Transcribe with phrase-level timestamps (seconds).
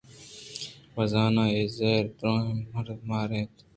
[0.93, 3.55] بہ زاں اے یک زہر داریں مارے اَت